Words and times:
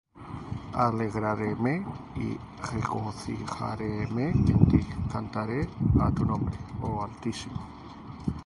Alegraréme 0.85 1.85
y 2.15 2.35
regocijaréme 2.73 4.25
en 4.45 4.67
ti: 4.69 4.79
Cantaré 5.13 5.61
á 6.03 6.11
tu 6.15 6.23
nombre, 6.31 6.57
oh 6.87 6.95
Altísimo; 7.07 7.59